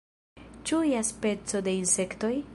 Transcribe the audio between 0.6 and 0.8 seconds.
Ĉu